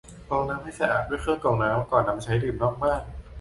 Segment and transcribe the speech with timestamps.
[0.29, 3.01] กรองน้ำให้สะอาดด้วยเครื่องกรองน้ำก่อนนำไปใช้ดื่มนอกบ้าน